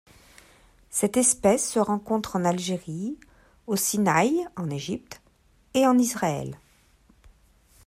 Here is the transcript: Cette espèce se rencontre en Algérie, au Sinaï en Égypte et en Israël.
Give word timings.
Cette 0.89 1.15
espèce 1.15 1.69
se 1.71 1.77
rencontre 1.77 2.35
en 2.35 2.43
Algérie, 2.43 3.19
au 3.67 3.75
Sinaï 3.75 4.47
en 4.57 4.67
Égypte 4.71 5.21
et 5.75 5.85
en 5.85 5.95
Israël. 5.99 6.57